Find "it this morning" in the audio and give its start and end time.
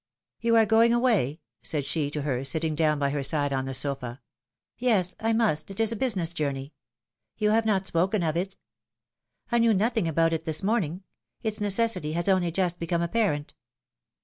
10.33-11.03